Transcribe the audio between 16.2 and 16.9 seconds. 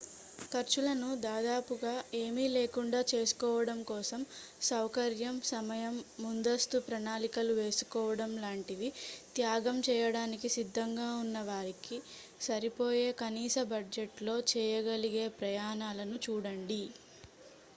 చూడండి